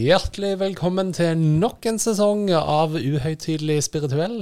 [0.00, 4.38] Hjertelig velkommen til nok en sesong av Uhøytidelig spirituell.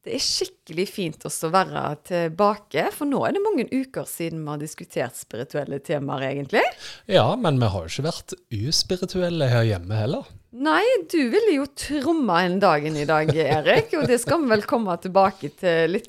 [0.00, 4.40] Det er skikkelig fint også å være tilbake, for nå er det mange uker siden
[4.46, 6.62] vi har diskutert spirituelle temaer, egentlig.
[7.10, 10.30] Ja, men vi har jo ikke vært uspirituelle her hjemme heller.
[10.56, 14.64] Nei, du ville jo tromme en dagen i dag, Erik, og det skal vi vel
[14.70, 16.08] komme tilbake til litt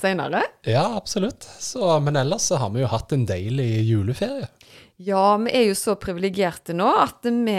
[0.00, 0.40] seinere.
[0.66, 1.46] Ja, absolutt.
[1.60, 4.50] Så, men ellers så har vi jo hatt en deilig juleferie.
[4.96, 7.54] Ja, vi er jo så privilegerte nå at vi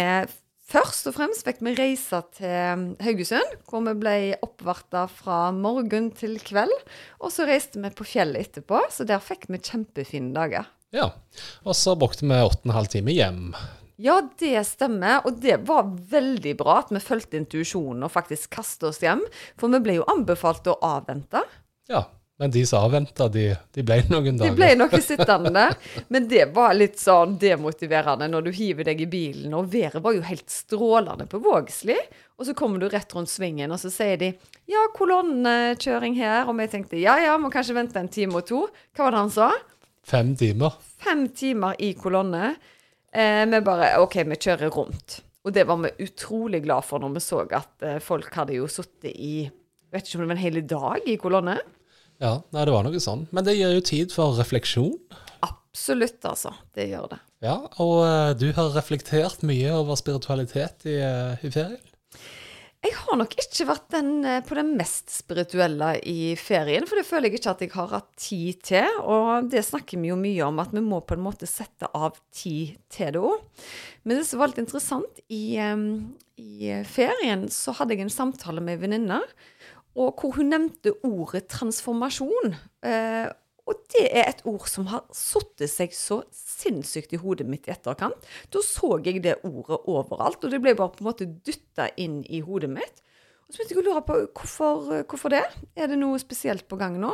[0.68, 6.36] Først og fremst fikk vi reise til Haugesund, hvor vi ble oppvarta fra morgen til
[6.44, 6.74] kveld.
[7.24, 10.68] Og så reiste vi på fjellet etterpå, så der fikk vi kjempefine dager.
[10.96, 11.14] Ja,
[11.64, 13.56] og så brukte vi åtte og en halv time hjem.
[13.98, 18.92] Ja, det stemmer, og det var veldig bra at vi fulgte intuisjonen og faktisk kastet
[18.92, 19.24] oss hjem.
[19.56, 21.48] For vi ble jo anbefalt å avvente.
[21.88, 24.52] Ja, men de som avventa, de, de, ble noen dager.
[24.52, 25.74] De ble noe sittende der.
[26.14, 30.14] Men det var litt sånn demotiverende når du hiver deg i bilen, og været var
[30.14, 31.98] jo helt strålende på Vågsli.
[32.38, 34.30] Og så kommer du rett rundt svingen, og så sier de
[34.70, 36.46] ja, kolonnekjøring her.
[36.46, 38.68] Og vi tenkte ja ja, må kanskje vente en time og to.
[38.94, 39.52] Hva var det han sa?
[40.08, 40.76] Fem timer.
[41.02, 42.52] Fem timer i kolonne.
[43.10, 45.24] Eh, vi bare OK, vi kjører rundt.
[45.42, 48.70] Og det var vi utrolig glad for når vi så at eh, folk hadde jo
[48.70, 49.48] sittet i
[49.92, 51.58] vet ikke om det var en hel dag i kolonne.
[52.24, 53.28] Ja, nei, det var noe sånn.
[53.36, 54.96] Men det gir jo tid for refleksjon.
[55.46, 56.56] Absolutt, altså.
[56.74, 57.20] Det gjør det.
[57.46, 61.94] Ja, Og uh, du har reflektert mye over spiritualitet i, uh, i ferien?
[62.86, 67.06] Jeg har nok ikke vært den, uh, på den mest spirituelle i ferien, for det
[67.06, 68.98] føler jeg ikke at jeg har hatt tid til.
[69.06, 72.18] Og det snakker vi jo mye om, at vi må på en måte sette av
[72.34, 73.68] tid til det òg.
[74.02, 78.66] Men det som var litt interessant, i, um, i ferien så hadde jeg en samtale
[78.66, 79.22] med ei venninne
[79.98, 82.56] og hvor hun nevnte ordet transformasjon.
[82.86, 83.28] Eh,
[83.68, 87.74] og det er et ord som har satt seg så sinnssykt i hodet mitt i
[87.74, 88.30] etterkant.
[88.54, 92.22] Da så jeg det ordet overalt, og det ble bare på en måte dytta inn
[92.24, 93.04] i hodet mitt.
[93.48, 95.44] Og så begynte jeg å lure på hvorfor, hvorfor, det?
[95.76, 97.12] Er det noe spesielt på gang nå?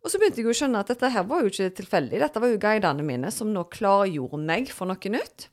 [0.00, 2.20] Og så begynte jeg å skjønne at dette her var jo ikke tilfeldig.
[2.22, 5.50] Dette var jo guidene mine som nå klargjorde meg for noe nytt.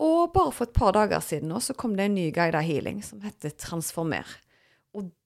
[0.00, 3.00] Og bare for et par dager siden nå så kom det en ny guida healing
[3.04, 4.28] som heter Transformer.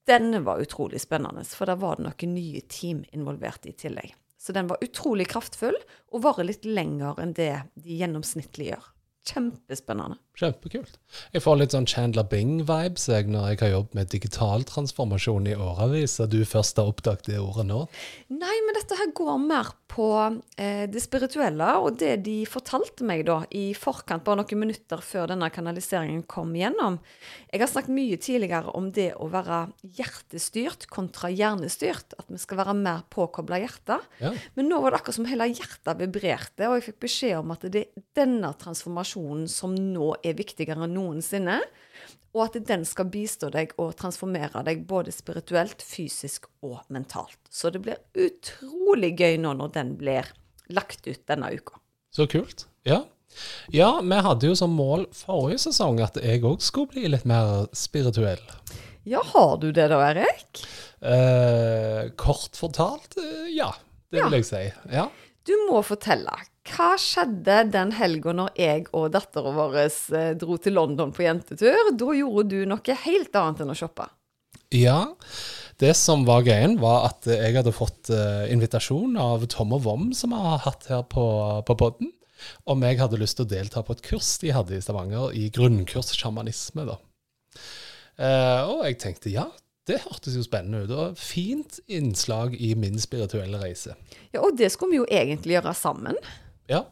[0.09, 4.13] Denne var utrolig spennende, for der var det noen nye team involvert i tillegg.
[4.37, 5.77] Så den var utrolig kraftfull,
[6.13, 8.91] og varer litt lenger enn det de gjennomsnittlig gjør.
[9.25, 10.19] Kjempespennende.
[10.37, 10.99] Kjempekult.
[11.33, 16.19] Jeg får litt sånn Chandler Bing-vibes når jeg har jobbet med digital transformasjon i årevis,
[16.21, 17.87] og du først har oppdaget det ordet nå.
[18.37, 20.09] Nei, men dette her går mer på
[20.59, 25.31] eh, det spirituelle, og det de fortalte meg da i forkant, bare noen minutter før
[25.31, 26.99] denne kanaliseringen kom gjennom.
[27.53, 29.61] Jeg har snakket mye tidligere om det å være
[29.95, 32.17] hjertestyrt kontra hjernestyrt.
[32.19, 34.11] At vi skal være mer påkobla hjertet.
[34.19, 34.35] Ja.
[34.59, 37.69] Men nå var det akkurat som hele hjertet vibrerte, og jeg fikk beskjed om at
[37.71, 41.61] det er denne transformasjonen som nå er viktigere enn noensinne.
[42.35, 47.39] Og at den skal bistå deg og transformere deg både spirituelt, fysisk og mentalt.
[47.51, 50.33] Så det blir utrolig gøy nå når den blir
[50.75, 51.79] lagt ut denne uka.
[52.15, 52.67] Så kult.
[52.87, 53.05] Ja.
[53.75, 57.67] Ja, vi hadde jo som mål forrige sesong at jeg òg skulle bli litt mer
[57.75, 58.43] spirituell.
[59.05, 60.63] Ja, har du det da, Erik?
[61.05, 63.73] Eh, kort fortalt, eh, ja.
[64.15, 64.63] Det vil jeg si.
[64.95, 65.09] Ja.
[65.45, 66.33] Du må fortelle.
[66.65, 71.91] Hva skjedde den helga når jeg og dattera vår eh, dro til London på jentetur?
[71.93, 74.09] Da gjorde du noe helt annet enn å shoppe.
[74.73, 75.15] Ja.
[75.79, 80.13] Det som var greien, var at jeg hadde fått uh, invitasjon av Tom og Vom,
[80.15, 81.25] som vi har hatt her på,
[81.67, 82.13] på podden,
[82.71, 85.49] om jeg hadde lyst til å delta på et kurs de hadde i Stavanger, i
[85.55, 86.87] grunnkurs sjamanisme.
[86.89, 86.97] da.
[88.15, 89.49] Uh, og jeg tenkte ja,
[89.89, 90.95] det hørtes jo spennende ut.
[90.95, 93.99] Og fint innslag i min spirituelle reise.
[94.33, 96.19] Ja, Og det skulle vi jo egentlig gjøre sammen.
[96.71, 96.85] Ja,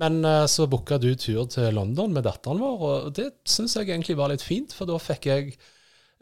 [0.00, 3.88] men uh, så booka du tur til London med datteren vår, og det syns jeg
[3.88, 5.54] egentlig var litt fint, for da fikk jeg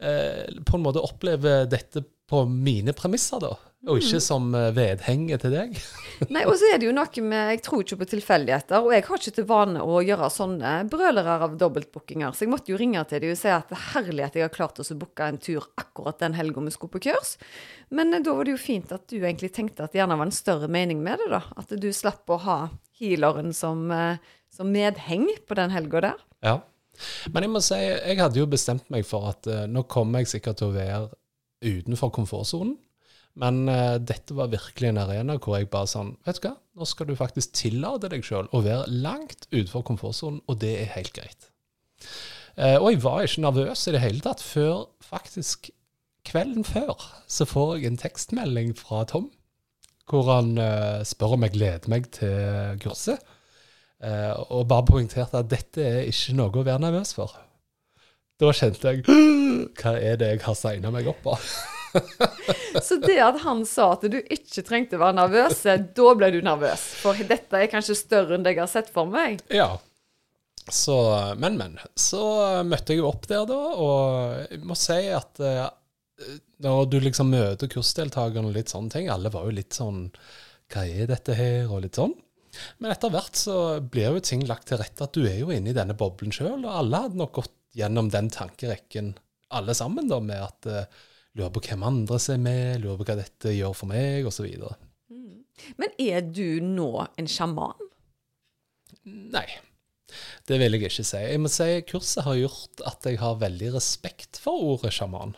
[0.01, 3.53] eh, på en måte oppleve dette på mine premisser, da.
[3.87, 4.23] Og ikke mm.
[4.23, 5.75] som vedhenger til deg.
[6.33, 9.05] Nei, og så er det jo noe med Jeg tror ikke på tilfeldigheter, og jeg
[9.07, 13.03] har ikke til vane å gjøre sånne brølere av dobbeltbookinger, så jeg måtte jo ringe
[13.07, 15.39] til dem og si at det er herlig at jeg har klart å booke en
[15.39, 17.37] tur akkurat den helga vi skulle på kurs.
[17.95, 20.35] Men da var det jo fint at du egentlig tenkte at det gjerne var en
[20.35, 21.41] større mening med det, da.
[21.55, 22.59] At du slapp å ha
[22.99, 24.19] healeren som, eh,
[24.51, 26.27] som medheng på den helga der.
[26.43, 26.57] Ja.
[27.31, 30.59] Men jeg må si, jeg hadde jo bestemt meg for at nå kommer jeg sikkert
[30.59, 31.05] til å være
[31.63, 32.75] utenfor komfortsonen.
[33.39, 36.87] Men uh, dette var virkelig en arena hvor jeg bare sånn Vet du hva, nå
[36.87, 41.13] skal du faktisk tillate deg sjøl å være langt utenfor komfortsonen, og det er helt
[41.15, 41.49] greit.
[42.59, 45.71] Uh, og jeg var ikke nervøs i det hele tatt før faktisk
[46.27, 46.99] kvelden før
[47.31, 49.29] så får jeg en tekstmelding fra Tom
[50.09, 53.21] hvor han uh, spør om jeg gleder meg til kurset.
[53.99, 57.33] Og bare poengterte at dette er ikke noe å være nervøs for.
[58.39, 59.03] Da kjente jeg
[59.81, 61.35] Hva er det jeg har signa meg opp på?
[62.85, 66.39] Så det at han sa at du ikke trengte være nervøs, eh, da ble du
[66.45, 66.83] nervøs?
[67.01, 69.41] For dette er kanskje større enn det jeg har sett for meg?
[69.53, 69.73] Ja.
[70.69, 70.95] Så,
[71.41, 71.79] men, men.
[71.97, 72.21] Så
[72.67, 75.41] møtte jeg jo opp der, da, og jeg må si at
[76.63, 80.09] når du liksom møter kursdeltakerne og litt sånne ting, alle var jo litt sånn
[80.69, 81.69] Hva er dette her?
[81.71, 82.13] Og litt sånn.
[82.81, 85.71] Men etter hvert så blir jo ting lagt til rette at du er jo inne
[85.71, 89.13] i denne boblen sjøl, og alle hadde nok gått gjennom den tankerekken,
[89.53, 90.69] alle sammen, da, med at
[91.39, 94.47] lurer på hvem andre som er med, lurer på hva dette gjør for meg, osv.
[95.09, 95.41] Mm.
[95.81, 97.89] Men er du nå en sjaman?
[99.07, 99.47] Nei.
[100.49, 101.19] Det vil jeg ikke si.
[101.21, 105.35] Jeg må si Kurset har gjort at jeg har veldig respekt for ordet sjaman.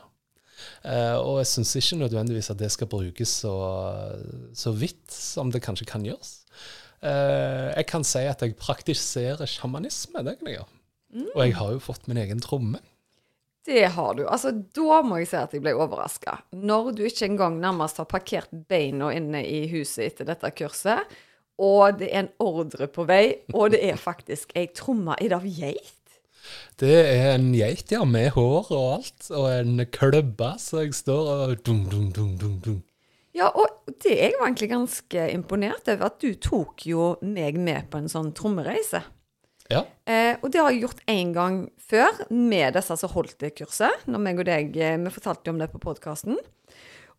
[0.86, 3.56] Uh, og jeg syns ikke nødvendigvis at det skal brukes så,
[4.58, 6.42] så vidt som det kanskje kan gjøres.
[7.02, 10.72] Uh, jeg kan si at jeg praktiserer sjamanisme, det kan jeg gjøre.
[11.12, 11.28] Mm.
[11.34, 12.80] Og jeg har jo fått min egen tromme.
[13.66, 14.24] Det har du.
[14.26, 16.40] Altså, Da må jeg si at jeg ble overraska.
[16.58, 21.06] Når du ikke engang nærmest har parkert beina inne i huset etter dette kurset,
[21.62, 25.46] og det er en ordre på vei, og det er faktisk ei tromme i av
[25.46, 25.98] geit.
[26.82, 31.30] Det er en geit, ja, med hår og alt, og en klubbe, så jeg står
[31.36, 32.80] og dum, dum, dum, dum, dum.
[33.38, 37.88] Ja, og det er jeg egentlig ganske imponert over, at du tok jo meg med
[37.94, 39.04] på en sånn trommereise.
[39.72, 39.84] Ja.
[40.06, 44.06] Eh, og det har jeg gjort én gang før med disse som holdt det kurset.
[44.12, 46.38] Når meg og deg, eh, Vi fortalte om det på podkasten.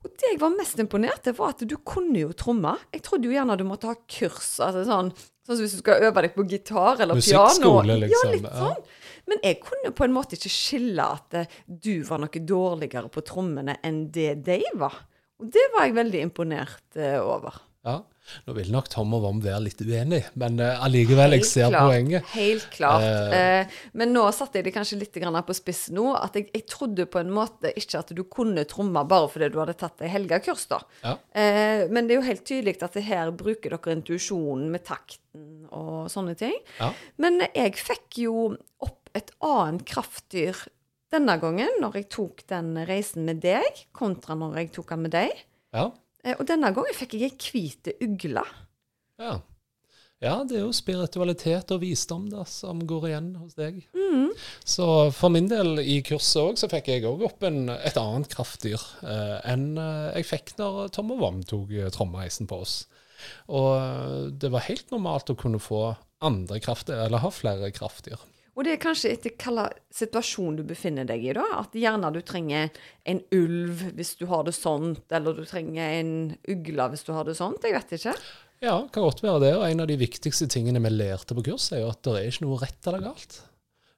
[0.03, 2.75] Og det jeg var mest imponert over, var at du kunne jo tromme.
[2.93, 4.59] Jeg trodde jo gjerne du måtte ha kurs.
[4.59, 5.13] altså sånn,
[5.47, 7.47] sånn som hvis du skal øve deg på gitar eller piano.
[7.47, 8.27] Musikkskole, liksom.
[8.27, 8.83] Ja, litt sånn.
[9.31, 13.23] Men jeg kunne på en måte ikke skille at eh, du var noe dårligere på
[13.23, 15.05] trommene enn det de var.
[15.39, 17.61] Og det var jeg veldig imponert eh, over.
[17.83, 17.99] Ja.
[18.47, 21.89] Nå vil nok Tom og Vom være litt uenig, men uh, allikevel, jeg ser klart,
[21.91, 22.29] poenget.
[22.37, 23.03] Helt klart.
[23.03, 26.05] Uh, uh, men nå satte jeg det kanskje litt på spiss nå.
[26.15, 29.59] At jeg, jeg, trodde på en måte ikke at du kunne tromme bare fordi du
[29.59, 30.79] hadde tatt ei helgekurs, da.
[31.03, 31.17] Ja.
[31.91, 36.37] men det er jo helt tydelig at her bruker dere intuisjonen med takten og sånne
[36.39, 36.55] ting.
[36.79, 36.93] Ja.
[37.23, 38.53] Men jeg fikk jo
[38.85, 40.63] opp et annet kraftdyr
[41.13, 45.15] denne gangen, når jeg tok den reisen med deg, kontra når jeg tok den med
[45.19, 45.43] deg.
[45.75, 45.91] Ja.
[46.23, 48.45] Eh, og denne gangen fikk jeg ei hvit ugle.
[49.21, 49.35] Ja.
[50.23, 50.37] ja.
[50.49, 53.83] det er jo spiritualitet og visdom da, som går igjen hos deg.
[53.97, 54.31] Mm.
[54.65, 54.87] Så
[55.17, 58.81] for min del i kurset òg, så fikk jeg òg opp en, et annet kraftdyr
[59.03, 62.83] eh, enn eh, jeg fikk når Tom og Vam tok eh, trommeisen på oss.
[63.55, 65.93] Og det var helt normalt å kunne få
[66.23, 68.19] andre kraftdyr, eller ha flere kraftdyr.
[68.53, 71.45] Og det er kanskje etter hvilken situasjon du befinner deg i, da.
[71.63, 72.69] At gjerne du trenger
[73.09, 76.13] en ulv hvis du har det sånt, eller du trenger en
[76.53, 77.65] ugle hvis du har det sånt.
[77.65, 78.13] Jeg vet ikke.
[78.63, 79.55] Ja, kan godt være det.
[79.57, 82.29] Og en av de viktigste tingene vi lærte på kurset, er jo at det er
[82.29, 83.41] ikke noe rett eller galt.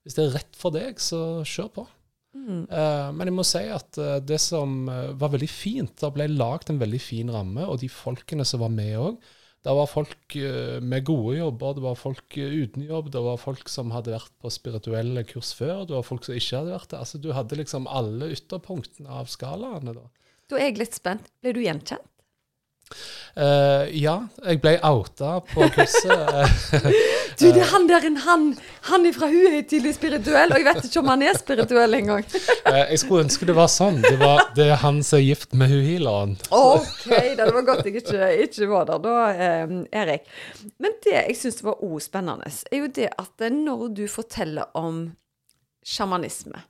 [0.04, 1.86] Hvis det er rett for deg, så kjør på.
[2.34, 2.64] Mm.
[2.68, 6.26] Uh, men jeg må si at uh, det som uh, var veldig fint, det ble
[6.32, 9.18] lagd en veldig fin ramme, og de folkene som var med òg,
[9.64, 13.38] det var folk eh, med gode jobber, det var folk eh, uten jobb, det var
[13.40, 16.90] folk som hadde vært på spirituelle kurs før, det var folk som ikke hadde vært
[16.92, 17.00] det.
[17.00, 19.96] Altså, du hadde liksom alle ytterpunktene av skalaene.
[19.96, 20.04] Da
[20.52, 21.32] Da er jeg litt spent.
[21.40, 22.04] Ble du gjenkjent?
[23.34, 24.14] Uh, ja,
[24.46, 26.04] jeg ble outa på kurset.
[27.40, 28.44] du, det er han der en han,
[28.86, 32.26] han fra uhøytidelig spirituell, og jeg vet ikke om han er spirituell engang.
[32.68, 33.98] uh, jeg skulle ønske det var sånn.
[34.04, 36.36] Det, var, det er han som er gift med hun healeren.
[36.54, 37.08] OK,
[37.40, 39.74] det var godt jeg ikke, ikke var der da, eh,
[40.04, 40.30] Erik.
[40.82, 45.08] Men det jeg syns var òg spennende, er jo det at når du forteller om
[45.84, 46.62] sjamanisme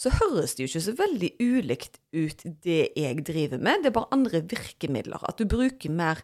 [0.00, 3.82] så høres det jo ikke så veldig ulikt ut, det jeg driver med.
[3.82, 5.20] Det er bare andre virkemidler.
[5.28, 6.22] At du bruker mer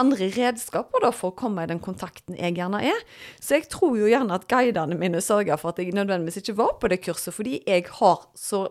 [0.00, 3.04] andre redskaper da, for å komme i den kontakten jeg gjerne er.
[3.40, 6.74] Så jeg tror jo gjerne at guidene mine sørger for at jeg nødvendigvis ikke var
[6.80, 8.66] på det kurset, fordi jeg har så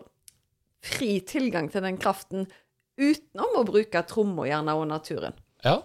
[0.86, 2.46] fri tilgang til den kraften
[2.98, 5.38] utenom å bruke tromma gjerne og naturen.
[5.64, 5.80] Ja.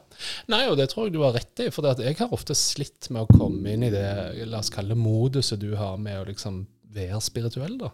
[0.52, 1.72] Nei, og det tror jeg du har rett i.
[1.74, 5.62] For jeg har ofte slitt med å komme inn i det la oss kalle moduset
[5.62, 7.80] du har med å liksom være spirituell.
[7.82, 7.90] da.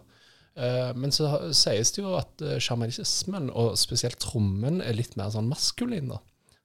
[0.58, 5.30] Eh, men så sies det jo at eh, sjamanismen, og spesielt trommen, er litt mer
[5.34, 6.18] sånn maskulin, da.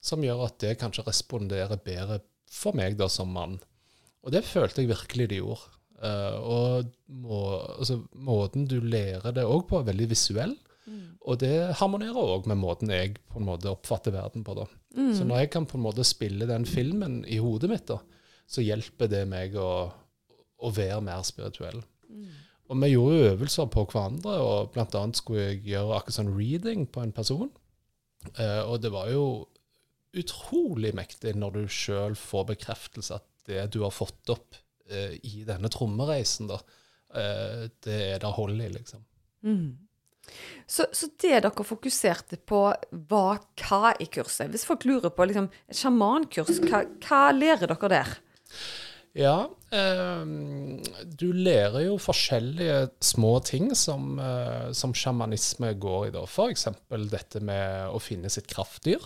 [0.03, 2.19] Som gjør at det kanskje responderer bedre
[2.51, 3.59] for meg da som mann.
[4.23, 5.69] Og det følte jeg virkelig det gjorde.
[6.03, 7.39] Eh, og må,
[7.77, 10.57] altså, måten du lærer det òg på, er veldig visuell.
[11.23, 14.57] Og det harmonerer òg med måten jeg på en måte oppfatter verden på.
[14.57, 14.65] da.
[15.15, 18.01] Så når jeg kan på en måte spille den filmen i hodet mitt, da,
[18.49, 19.87] så hjelper det meg å,
[20.59, 21.79] å være mer spirituell.
[22.71, 26.85] Og vi gjorde øvelser på hverandre, og blant annet skulle jeg gjøre akkurat sånn reading
[26.89, 27.51] på en person.
[28.39, 29.25] Eh, og det var jo
[30.13, 34.55] utrolig mektig når du sjøl får bekreftelse at det du har fått opp
[34.87, 36.61] eh, i denne trommereisen, da,
[37.17, 39.03] eh, det er det hold i, liksom.
[40.65, 42.61] Så, så det dere fokuserte på,
[43.11, 44.47] var hva i kurset?
[44.53, 48.13] Hvis folk lurer på liksom, et sjamankurs, hva, hva lærer dere der?
[49.13, 50.23] Ja, eh,
[51.05, 56.13] du lærer jo forskjellige små ting som, eh, som sjamanisme går i.
[56.15, 56.23] da.
[56.25, 56.67] F.eks.
[57.11, 59.05] dette med å finne sitt kraftdyr.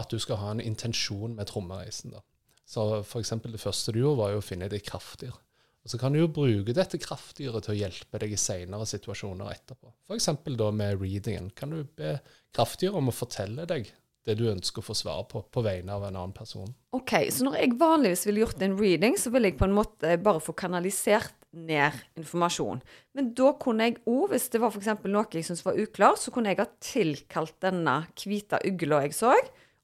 [0.00, 2.12] At du skal ha en intensjon med trommereisen.
[2.16, 2.24] da.
[2.64, 3.34] Så f.eks.
[3.44, 5.36] det første du gjorde, var jo å finne ditt kraftdyr.
[5.80, 9.52] Og Så kan du jo bruke dette kraftdyret til å hjelpe deg i senere situasjoner
[9.52, 9.92] etterpå.
[10.08, 10.28] F.eks.
[10.56, 11.50] da med readingen.
[11.50, 12.20] Kan du be
[12.56, 13.92] kraftdyret om å fortelle deg
[14.28, 16.68] det du ønsker å få svar på, på vegne av en annen person.
[16.96, 20.16] Ok, Så når jeg vanligvis ville gjort en reading, så ville jeg på en måte
[20.20, 22.82] bare få kanalisert ned informasjon.
[23.16, 24.92] Men da kunne jeg òg, hvis det var f.eks.
[25.08, 29.34] noe jeg syntes var uklart, så kunne jeg ha tilkalt denne hvite ugla jeg så,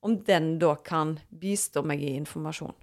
[0.06, 2.76] om den da kan bistå meg i informasjon.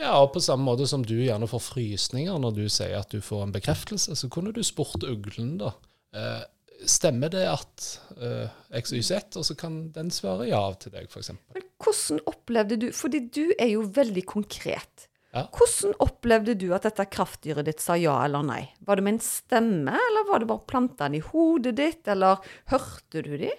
[0.00, 3.22] Ja, og på samme måte som du gjerne får frysninger når du sier at du
[3.22, 5.70] får en bekreftelse, så kunne du spurt uglen, da.
[6.14, 6.42] Eh,
[6.90, 7.86] stemmer det at
[8.18, 9.38] uh, X, Y, Z?
[9.40, 11.32] Og så kan den svare ja til deg, f.eks.
[11.56, 15.08] Men hvordan opplevde du Fordi du er jo veldig konkret.
[15.34, 15.48] Ja.
[15.50, 18.62] Hvordan opplevde du at dette kraftdyret ditt sa ja eller nei?
[18.86, 22.38] Var det med en stemme, eller var det bare planta den i hodet ditt, eller
[22.70, 23.50] hørte du de?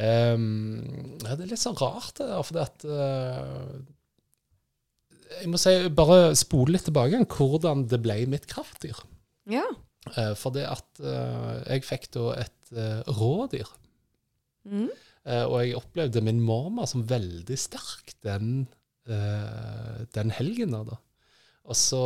[0.00, 3.78] Um, ja, det er litt sånn rart, det der, fordi at uh,
[5.42, 8.98] Jeg må si, bare spole litt tilbake hvordan det ble mitt kraftdyr.
[9.50, 9.66] Ja.
[10.16, 13.68] Uh, fordi at eh, jeg fikk da et eh, rådyr.
[14.68, 14.88] Mm.
[15.28, 18.66] Eh, og jeg opplevde min mormor som veldig sterk den,
[19.08, 20.76] eh, den helgen.
[20.88, 20.98] da.
[21.70, 22.02] Og så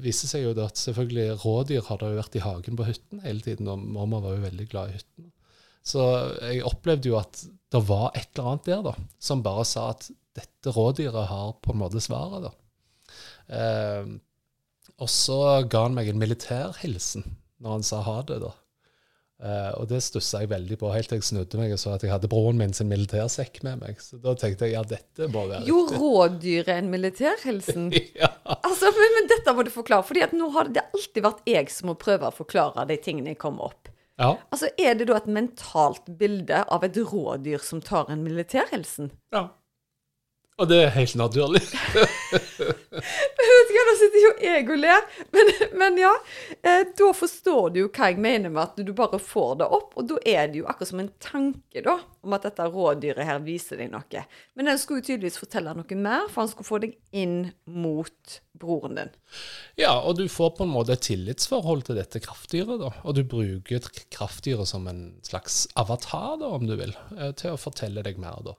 [0.00, 3.44] viser det seg jo at selvfølgelig rådyr hadde jo vært i hagen på hytten hele
[3.44, 5.32] tiden, og mormor var jo veldig glad i hytten.
[5.84, 6.02] Så
[6.40, 10.06] jeg opplevde jo at det var et eller annet der da, som bare sa at
[10.34, 12.46] dette rådyret har på en måte svaret.
[12.46, 12.52] da.
[13.58, 14.14] Eh,
[15.02, 15.38] og så
[15.70, 17.24] ga han meg en militærhilsen
[17.64, 18.42] når han sa ha det.
[18.42, 18.52] da.
[19.44, 22.04] Uh, og det stussa jeg veldig på, helt til jeg snudde meg og så at
[22.06, 23.98] jeg hadde broren min sin militærsekk med meg.
[24.00, 27.90] Så da tenkte jeg ja, dette må være Jo, rådyret en militærhilsen?
[28.22, 28.30] ja.
[28.60, 31.72] Altså, men, men dette må du forklare, fordi at nå har det alltid vært jeg
[31.74, 33.90] som må prøve å forklare de tingene jeg kommer opp.
[34.22, 34.30] ja.
[34.54, 39.10] Altså, Er det da et mentalt bilde av et rådyr som tar en militærhilsen?
[39.34, 39.48] Ja.
[40.62, 41.62] Og det er helt naturlig.
[43.84, 45.02] Nå sitter jo jeg og ler,
[45.34, 46.12] men, men ja.
[46.62, 49.96] Eh, da forstår du jo hva jeg mener med at du bare får det opp.
[49.98, 53.42] Og da er det jo akkurat som en tanke da, om at dette rådyret her
[53.44, 54.24] viser deg noe.
[54.54, 57.38] Men den skulle jo tydeligvis fortelle noe mer, for han skulle få deg inn
[57.70, 59.14] mot broren din.
[59.80, 62.78] Ja, og du får på en måte et tillitsforhold til dette kraftdyret.
[62.82, 67.54] da, Og du bruker kraftdyret som en slags avatar, da, om du vil, eh, til
[67.54, 68.38] å fortelle deg mer.
[68.46, 68.54] da.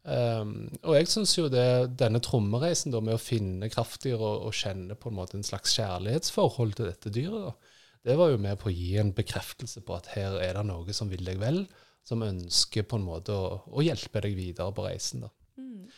[0.00, 4.56] Um, og jeg syns jo det, denne trommereisen da, med å finne kraftdyr og, og
[4.56, 7.76] kjenne på en måte en slags kjærlighetsforhold til dette dyret, da,
[8.08, 10.96] det var jo med på å gi en bekreftelse på at her er det noe
[10.96, 11.66] som vil deg vel,
[12.06, 15.26] som ønsker på en måte å, å hjelpe deg videre på reisen.
[15.26, 15.32] da.
[15.60, 15.90] Mm.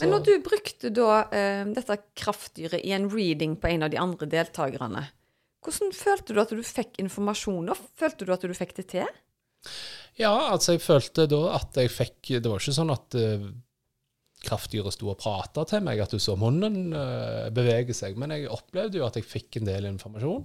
[0.00, 3.98] Men når du brukte da uh, dette kraftdyret i en reading på en av de
[4.00, 5.02] andre deltakerne,
[5.62, 7.76] hvordan følte du at du fikk informasjon da?
[7.98, 9.10] Følte du at du fikk det til?
[10.20, 13.46] Ja, altså jeg følte da at jeg fikk Det var ikke sånn at uh,
[14.42, 18.50] kraftdyret sto og prata til meg, at du så munnen uh, bevege seg, men jeg
[18.52, 20.44] opplevde jo at jeg fikk en del informasjon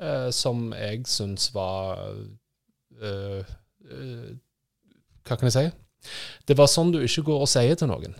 [0.00, 2.00] uh, som jeg syns var
[3.02, 3.42] eh,
[3.90, 4.30] eh,
[5.26, 5.66] Hva kan jeg si?
[6.46, 8.14] Det var sånn du ikke går og sier til noen.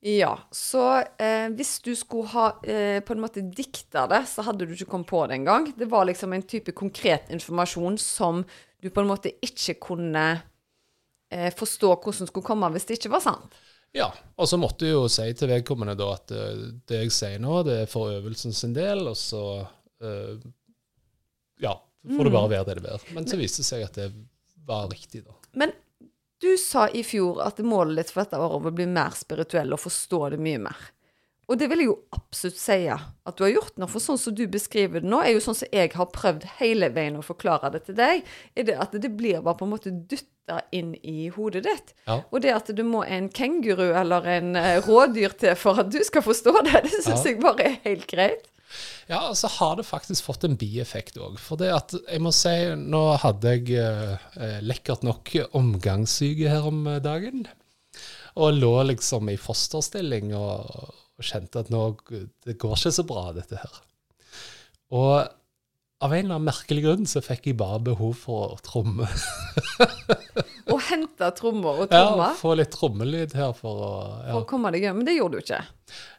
[0.00, 0.82] Ja, så
[1.18, 4.92] eh, hvis du skulle ha eh, på en måte dikta det, så hadde du ikke
[4.92, 5.72] kommet på det engang.
[5.74, 8.44] Det var liksom en type konkret informasjon som
[8.78, 10.26] du på en måte ikke kunne
[11.34, 13.58] eh, forstå hvordan skulle komme hvis det ikke var sant.
[13.96, 17.42] Ja, og så måtte jeg jo si til vedkommende da at eh, det jeg sier
[17.42, 19.44] nå, det er for øvelsen sin del, og så
[20.04, 20.38] eh,
[21.58, 21.74] Ja,
[22.06, 23.10] får det bare være det det er.
[23.16, 24.12] Men så viste det seg at det
[24.68, 25.34] var riktig, da.
[25.58, 25.74] Men
[26.42, 29.72] du sa i fjor at målet ditt for dette året var å bli mer spirituell
[29.74, 30.78] og forstå det mye mer.
[31.48, 34.34] Og det vil jeg jo absolutt si at du har gjort nå, for sånn som
[34.36, 37.70] du beskriver det nå, er jo sånn som jeg har prøvd hele veien å forklare
[37.72, 38.20] det til deg,
[38.54, 41.94] er det at det blir bare på en måte dytta inn i hodet ditt.
[42.04, 42.18] Ja.
[42.28, 45.98] Og det at du må en kenguru eller en eh, rådyr til for at du
[46.04, 47.32] skal forstå det, det syns Ja.
[47.32, 48.44] jeg bare er helt greit.
[49.08, 51.38] Ja, så har det faktisk fått en bieffekt òg.
[51.40, 56.84] For det at jeg må si, nå hadde jeg eh, lekkert nok omgangssyke her om
[56.90, 57.46] eh, dagen.
[58.38, 60.68] Og lå liksom i fosterstilling og,
[61.18, 63.80] og kjente at nå det går ikke så bra, dette her.
[64.94, 65.14] Og
[65.98, 69.08] av en eller annen merkelig grunn så fikk jeg bare behov for å tromme.
[70.68, 74.34] Å hente trommer og tromme Ja, få litt trommelyd her for å ja.
[74.34, 74.98] for å komme deg hjem.
[75.00, 75.62] Men det gjorde du ikke.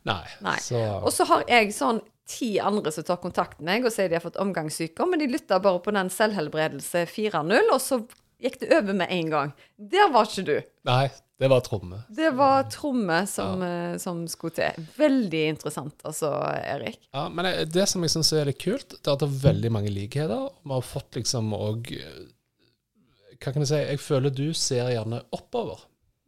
[0.10, 0.24] Nei.
[0.44, 0.56] Nei.
[0.65, 4.10] Så Og så har jeg sånn ti andre som tar kontakt med meg og sier
[4.10, 8.04] de har fått omgangssyke, men de lytta bare på den selvhelbredelse 4.0, og så
[8.40, 9.58] gikk det over med en gang.
[9.92, 10.56] Der var ikke du.
[10.88, 11.10] Nei,
[11.40, 12.02] det var tromme.
[12.16, 14.00] Det var tromme som, ja.
[14.02, 14.88] som skulle til.
[15.00, 17.00] Veldig interessant, altså, Erik.
[17.16, 19.72] Ja, men det, som jeg syns er litt kult, det er at det er veldig
[19.76, 20.50] mange likheter.
[20.64, 21.94] Vi har fått liksom òg
[23.40, 23.80] Hva kan jeg si?
[23.80, 25.86] Jeg føler du ser gjerne oppover.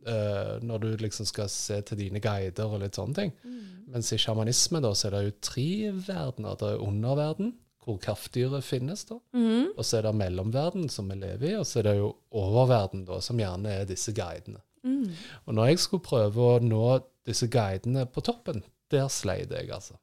[0.08, 3.34] Eh, når du liksom skal se til dine guider og litt sånne ting.
[3.92, 5.70] Mens i sjamanisme da, så er det jo tre
[6.08, 6.58] verdener.
[6.60, 9.18] Det er underverden, hvor kraftdyret finnes, da.
[9.34, 9.74] mm.
[9.74, 11.56] Og så er det mellomverden, som vi lever i.
[11.60, 14.62] Og så er det jo oververden, da, som gjerne er disse guidene.
[14.86, 15.10] Mm.
[15.46, 16.86] Og når jeg skulle prøve å nå
[17.28, 19.98] disse guidene på toppen, der sleit jeg, altså.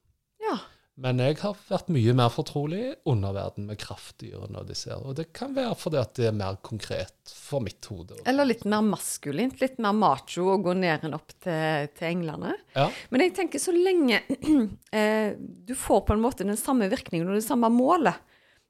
[0.98, 5.04] Men jeg har vært mye mer fortrolig i underverden med kraftdyrene og disse her.
[5.06, 8.18] Og det kan være fordi at det er mer konkret for mitt hode.
[8.28, 12.56] Eller litt mer maskulint, litt mer macho å gå ned enn opp til, til englene.
[12.74, 14.24] Ja, Men jeg tenker så lenge
[14.98, 18.18] eh, du får på en måte den samme virkningen og det samme målet,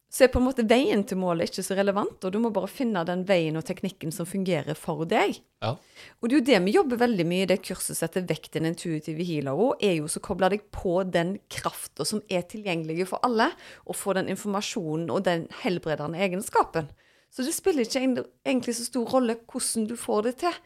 [0.08, 2.70] så er på en måte veien til målet ikke så relevant, og du må bare
[2.72, 5.36] finne den veien og teknikken som fungerer for deg.
[5.60, 5.74] ja,
[6.20, 8.48] Og det er jo det vi jobber veldig mye i det kurset som heter Vekk
[8.54, 13.20] den intuitive healer, er jo så koble deg på den krafta som er tilgjengelig for
[13.26, 13.50] alle,
[13.84, 16.88] og få den informasjonen og den helbredende egenskapen.
[17.28, 20.56] Så det spiller ikke egentlig så stor rolle hvordan du får det til,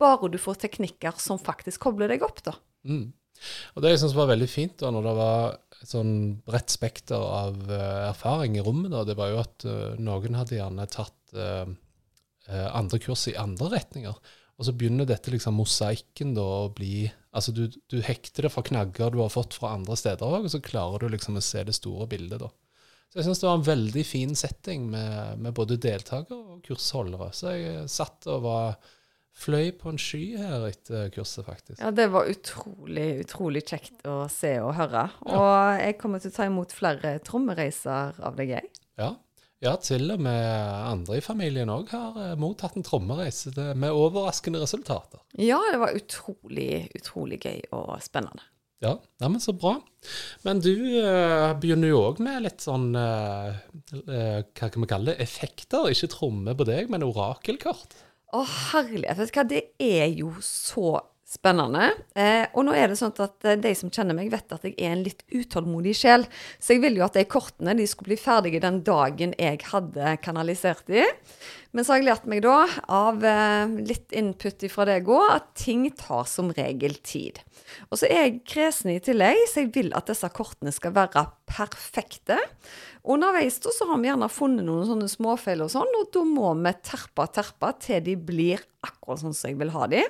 [0.00, 2.58] bare du får teknikker som faktisk kobler deg opp, da.
[2.84, 3.10] Mm.
[3.74, 7.20] Og det jeg synes var veldig fint da, når det var et sånn bredt spekter
[7.20, 11.36] av uh, erfaring i rommet, da, det var jo at uh, noen hadde gjerne tatt
[11.38, 11.64] uh,
[12.50, 14.36] andre kurs i andre retninger.
[14.60, 18.64] Og så begynner dette liksom mosaikken da å bli Altså du, du hekter det fra
[18.66, 21.62] knagger du har fått fra andre steder òg, og så klarer du liksom å se
[21.62, 22.48] det store bildet, da.
[23.06, 27.28] Så jeg syns det var en veldig fin setting med, med både deltakere og kursholdere.
[27.34, 28.90] Så jeg satt og var
[29.40, 31.78] fløy på en sky her etter kurset, faktisk.
[31.80, 35.08] Ja, det var utrolig, utrolig kjekt å se og høre.
[35.30, 38.70] Og jeg kommer til å ta imot flere trommereiser av deg, jeg.
[39.00, 39.14] Ja.
[39.64, 40.44] ja, til og med
[40.90, 45.22] andre i familien òg har eh, mottatt en trommereise med overraskende resultater.
[45.40, 48.44] Ja, det var utrolig, utrolig gøy og spennende.
[48.80, 49.74] Ja, ja men så bra.
[50.46, 55.12] Men du uh, begynner jo òg med litt sånn uh, uh, Hva kan vi kalle
[55.12, 55.18] det?
[55.24, 55.90] Effekter.
[55.92, 57.98] Ikke tromme på deg, men orakelkort.
[58.30, 59.18] Å, herlighet.
[59.18, 61.92] Vet du hva, det er jo så spennende.
[62.18, 64.74] Eh, og nå er det sånn at eh, de som kjenner meg, vet at jeg
[64.78, 66.26] er en litt utålmodig sjel.
[66.58, 70.16] Så jeg ville jo at de kortene de skulle bli ferdige den dagen jeg hadde
[70.24, 71.06] kanalisert de.
[71.70, 72.56] Men så har jeg lært meg da,
[72.90, 77.38] av eh, litt input fra deg òg, at ting tar som regel tid.
[77.88, 81.28] Og så er jeg kresen i tillegg, så jeg vil at disse kortene skal være
[81.46, 82.40] perfekte.
[83.06, 86.50] Underveis da, så har vi gjerne funnet noen sånne småfeil og sånn, og da må
[86.58, 90.02] vi terpe og terpe til de blir akkurat sånn som jeg vil ha de.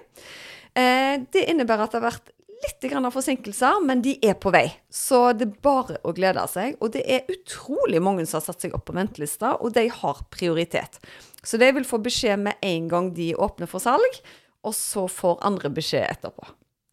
[0.78, 2.30] Eh, det innebærer at det har vært
[2.61, 4.66] litt grann av forsinkelser, men de er på vei.
[4.92, 6.76] Så det er bare å glede seg.
[6.80, 10.24] Og det er utrolig mange som har satt seg opp på ventelista, og de har
[10.33, 11.00] prioritet.
[11.42, 14.20] Så de vil få beskjed med en gang de åpner for salg,
[14.61, 16.50] og så får andre beskjed etterpå.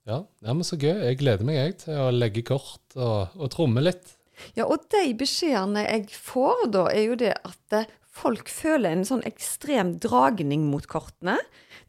[0.08, 0.94] Ja, ja, men så gøy.
[1.04, 4.14] Jeg gleder meg jeg til å legge kort og, og tromme litt.
[4.56, 9.06] Ja, og de beskjedene jeg får da, er jo det at eh, folk føler en
[9.08, 11.38] sånn ekstrem dragning mot kortene.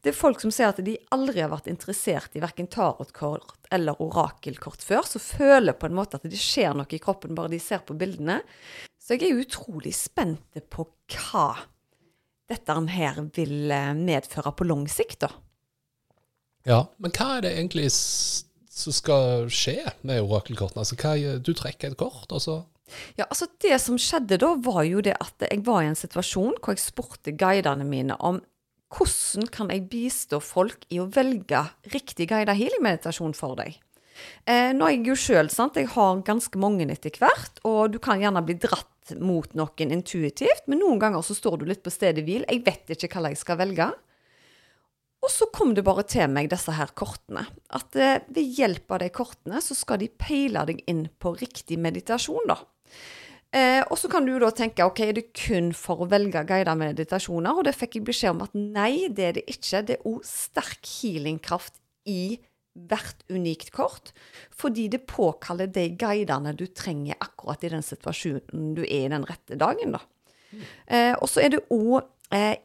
[0.02, 3.98] Det er folk som sier at de aldri har vært interessert i verken tarotkort eller
[4.02, 7.60] orakelkort før, så føler på en måte at det skjer noe i kroppen bare de
[7.62, 8.38] ser på bildene.
[9.00, 11.50] Så jeg er utrolig spent på hva
[12.48, 15.32] dette her vil eh, medføre på lang sikt, da.
[16.68, 20.84] Ja, Men hva er det egentlig som skal skje med orakelkortene?
[20.84, 22.58] Altså, hva, du trekker et kort, og så
[23.18, 26.56] Ja, altså Det som skjedde da, var jo det at jeg var i en situasjon
[26.62, 28.40] hvor jeg spurte guidene mine om
[28.94, 31.60] hvordan kan jeg bistå folk i å velge
[31.92, 33.76] riktig guidet healing-meditasjon for deg.
[34.48, 35.76] Eh, nå er jeg jo sjøl, sant.
[35.78, 40.66] Jeg har ganske mange etter hvert, og du kan gjerne bli dratt mot noen intuitivt,
[40.68, 42.46] men noen ganger så står du litt på stedet hvil.
[42.48, 43.90] Jeg vet ikke hva jeg skal velge.
[45.18, 47.44] Og så kom det bare til meg, disse her kortene.
[47.74, 51.78] At eh, ved hjelp av de kortene, så skal de peile deg inn på riktig
[51.82, 52.60] meditasjon, da.
[53.48, 56.74] Eh, og så kan du da tenke ok, er det kun for å velge guidede
[56.76, 57.56] meditasjoner?
[57.56, 59.84] Og det fikk jeg beskjed om at nei, det er det ikke.
[59.88, 62.38] Det er òg sterk healingkraft i
[62.88, 64.12] hvert unikt kort,
[64.54, 69.26] fordi det påkaller de guidene du trenger akkurat i den situasjonen du er i den
[69.26, 69.96] rette dagen.
[69.96, 70.04] da.
[70.86, 72.06] Eh, og så er det òg eh,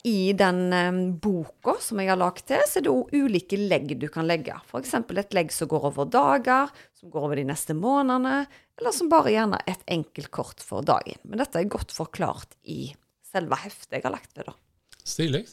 [0.04, 3.94] i den eh, boka som jeg har lagd til, så er det òg ulike legg
[4.00, 4.58] du kan legge.
[4.68, 4.96] F.eks.
[5.00, 8.44] et legg som går over dager, som går over de neste månedene,
[8.80, 11.22] eller som bare gjerne et enkelt kort for dagen.
[11.24, 12.92] Men dette er godt forklart i
[13.34, 14.52] selve heftet jeg har lagt ved.
[14.52, 14.58] da.
[15.04, 15.46] Stilig.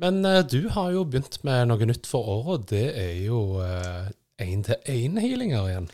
[0.00, 3.42] Men eh, du har jo begynt med noe nytt for året, og det er jo
[4.40, 5.90] én-til-én-healinger igjen.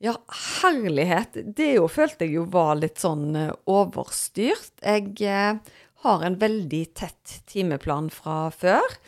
[0.00, 0.14] Ja,
[0.62, 1.34] herlighet.
[1.56, 4.72] Det jo følte jeg jo var litt sånn eh, overstyrt.
[4.80, 5.58] Jeg eh,
[6.04, 9.00] har en veldig tett timeplan fra før.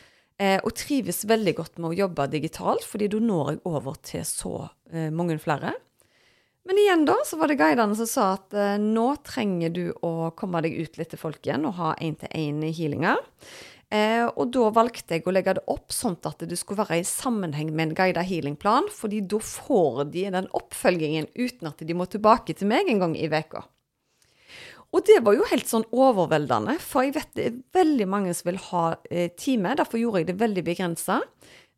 [0.42, 4.24] Eh, og trives veldig godt med å jobbe digitalt, fordi da når jeg over til
[4.26, 4.55] så
[4.90, 5.74] eh, mange flere.
[6.66, 10.33] Men igjen da, så var det guidene som sa at eh, nå trenger du å
[10.38, 13.22] komme deg ut litt til folk igjen og ha én-til-én-healinger.
[13.92, 17.74] Og da valgte jeg å legge det opp sånn at det skulle være i sammenheng
[17.76, 22.57] med en guida healingplan, fordi da får de den oppfølgingen uten at de må tilbake
[22.57, 23.61] til meg en gang i veka.
[24.92, 28.50] Og det var jo helt sånn overveldende, for jeg vet det er veldig mange som
[28.50, 29.72] vil ha eh, time.
[29.78, 31.22] Derfor gjorde jeg det veldig begrensa.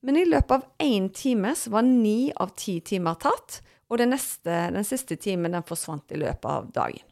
[0.05, 3.63] Men i løpet av én time så var ni av ti timer tatt.
[3.93, 7.05] Og neste, den siste timen den forsvant i løpet av dagen.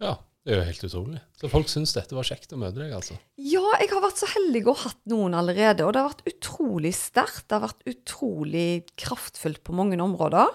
[0.00, 0.14] Ja,
[0.46, 1.20] det er jo helt utrolig.
[1.36, 3.18] Så folk syns dette var kjekt å møte deg, altså?
[3.36, 5.84] Ja, jeg har vært så heldig å hatt noen allerede.
[5.84, 7.44] Og det har vært utrolig sterkt.
[7.50, 8.68] Det har vært utrolig
[8.98, 10.48] kraftfullt på mange områder.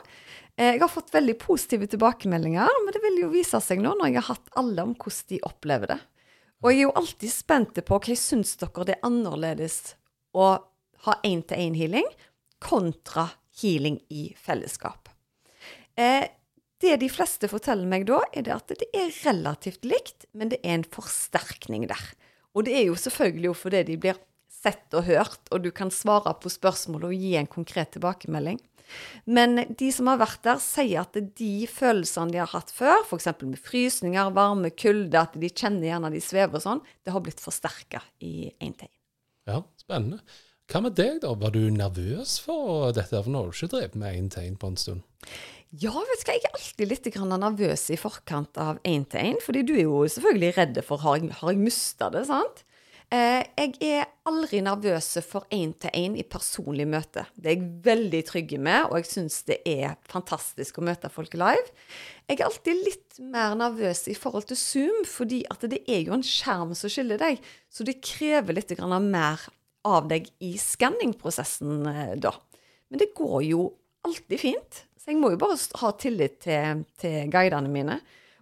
[0.56, 4.12] Eh, jeg har fått veldig positive tilbakemeldinger, men det vil jo vise seg nå når
[4.12, 6.00] jeg har hatt alle om hvordan de opplever det.
[6.63, 9.80] Og jeg er jo alltid spent på hva syns dere det er annerledes
[10.36, 10.56] å
[11.06, 12.08] ha én-til-én-healing
[12.63, 13.28] kontra
[13.60, 15.12] healing i fellesskap.
[15.96, 16.28] Eh,
[16.84, 20.80] det de fleste forteller meg da, er at det er relativt likt, men det er
[20.80, 22.04] en forsterkning der.
[22.56, 24.20] Og det er jo selvfølgelig fordi de blir
[24.52, 28.60] sett og hørt, og du kan svare på spørsmål og gi en konkret tilbakemelding.
[29.26, 33.30] Men de som har vært der, sier at de følelsene de har hatt før, f.eks.
[33.43, 37.43] med frysninger, varme, kulde, at de kjenner gjerne de svever og sånn, det har blitt
[37.43, 38.93] forsterka i én tegn.
[39.50, 40.21] Ja, spennende.
[40.71, 41.36] Hva med deg, da?
[41.38, 43.19] Var du nervøs for dette?
[43.21, 45.06] For nå har du ikke drevet med én tegn på en stund?
[45.76, 49.38] Ja, vet du hva, jeg er alltid litt nervøs i forkant av én-til-én.
[49.43, 52.64] fordi du er jo selvfølgelig redd for har jeg, har jeg mista det, sant?
[53.15, 57.25] Eh, jeg er aldri nervøs for én-til-én i personlig møte.
[57.38, 61.36] Det er jeg veldig trygg med, og jeg syns det er fantastisk å møte folk
[61.38, 61.67] live.
[62.25, 66.25] Jeg er alltid litt mer nervøs i forhold til Zoom, fordi det er jo en
[66.25, 67.39] skjerm som skiller deg.
[67.69, 69.45] Så det krever litt mer
[69.86, 72.34] av deg i skanningprosessen eh, da.
[72.89, 73.69] Men det går jo
[74.06, 74.86] alltid fint.
[74.99, 77.99] Så jeg må jo bare ha tillit til, til guidene mine.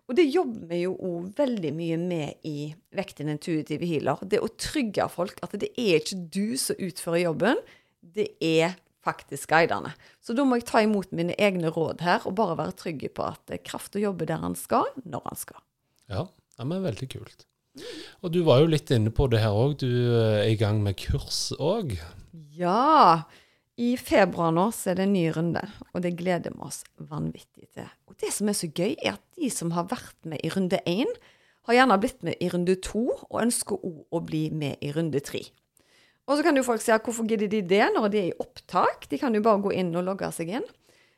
[0.09, 4.19] Og det jobber vi jo òg veldig mye med i Vekten intuitive healer.
[4.27, 7.61] Det å trygge folk at det er ikke du som utfører jobben,
[8.03, 9.93] det er faktisk guidene.
[10.23, 13.25] Så da må jeg ta imot mine egne råd her og bare være trygge på
[13.31, 15.63] at krafta jobber der han skal, når han skal.
[16.11, 16.27] Ja,
[16.59, 17.47] det er veldig kult.
[18.21, 19.79] Og du var jo litt inne på det her òg.
[19.81, 19.89] Du
[20.19, 21.95] er i gang med kurs òg.
[22.53, 23.23] Ja.
[23.73, 25.63] I februar nå så er det en ny runde,
[25.95, 27.87] og det gleder vi oss vanvittig til.
[28.23, 31.11] Det som er så gøy, er at de som har vært med i runde én,
[31.67, 35.19] har gjerne blitt med i runde to, og ønsker òg å bli med i runde
[35.23, 35.43] tre.
[36.27, 38.39] Og så kan jo folk si at hvorfor gidder de det når de er i
[38.39, 39.09] opptak?
[39.11, 40.67] De kan jo bare gå inn og logge seg inn.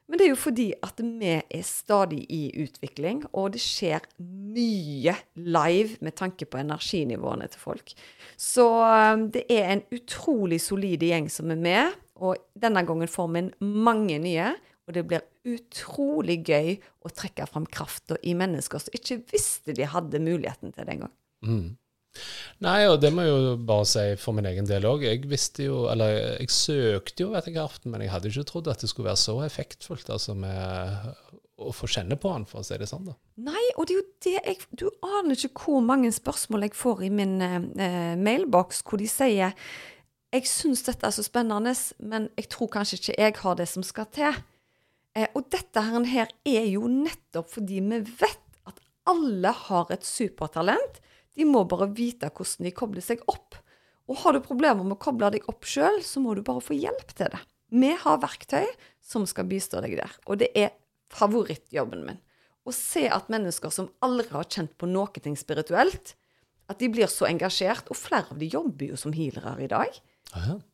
[0.05, 5.15] Men det er jo fordi at vi er stadig i utvikling, og det skjer mye
[5.33, 7.93] live med tanke på energinivåene til folk.
[8.37, 11.97] Så um, det er en utrolig solid gjeng som er med.
[12.21, 13.51] Og denne gangen får vi inn
[13.85, 14.53] mange nye,
[14.86, 19.88] og det blir utrolig gøy å trekke fram krafta i mennesker som ikke visste de
[19.89, 21.13] hadde muligheten til det engang.
[21.45, 21.74] Mm.
[22.63, 25.04] Nei, og det må jeg jo bare si for min egen del òg.
[25.04, 28.84] Jeg visste jo, eller jeg søkte jo etter kraften, men jeg hadde ikke trodd at
[28.84, 31.10] det skulle være så effektfullt altså med
[31.56, 33.10] å få kjenne på den, for å si det sånn.
[33.10, 33.17] da.
[33.48, 37.06] Nei, og det er jo det jeg Du aner ikke hvor mange spørsmål jeg får
[37.08, 39.56] i min eh, mailboks hvor de sier
[40.36, 41.71] jeg syns dette er så spennende,
[42.04, 44.41] men jeg tror kanskje ikke jeg har det som skal til.
[45.15, 50.99] Eh, og dette her er jo nettopp fordi vi vet at alle har et supertalent.
[51.36, 53.58] De må bare vite hvordan de kobler seg opp.
[54.06, 56.78] Og har du problemer med å koble deg opp sjøl, så må du bare få
[56.78, 57.41] hjelp til det.
[57.73, 58.67] Vi har verktøy
[59.04, 60.13] som skal bistå deg der.
[60.30, 60.75] Og det er
[61.13, 62.21] favorittjobben min.
[62.65, 66.15] Å se at mennesker som aldri har kjent på noe spirituelt,
[66.69, 67.89] at de blir så engasjert.
[67.89, 69.99] Og flere av de jobber jo som healere i dag.